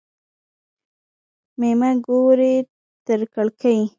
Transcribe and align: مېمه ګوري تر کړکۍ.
مېمه 1.59 1.91
ګوري 2.05 2.53
تر 3.05 3.19
کړکۍ. 3.33 3.81